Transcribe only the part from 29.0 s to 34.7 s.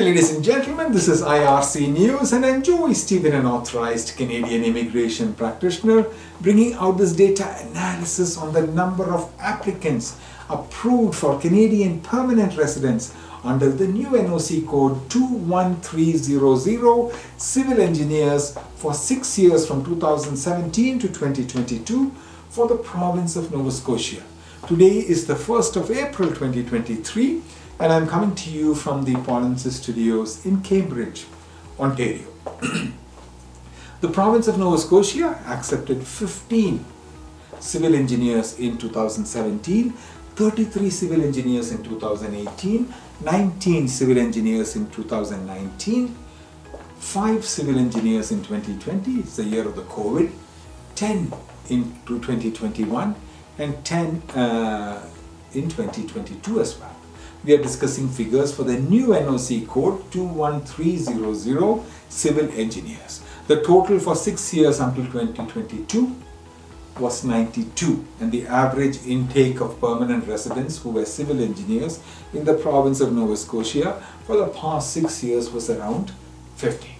the Polinsys Studios in Cambridge, Ontario. the province of